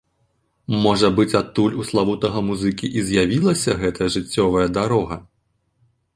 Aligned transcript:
Можа 0.85 1.09
быць, 1.19 1.35
адтуль 1.39 1.77
у 1.83 1.85
славутага 1.89 2.43
музыкі 2.49 2.91
і 3.01 3.07
з'явілася 3.11 3.77
гэтая 3.85 4.09
жыццёвая 4.17 4.67
дарога. 4.81 5.15